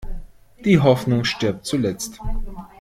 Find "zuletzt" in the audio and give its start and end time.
1.63-2.19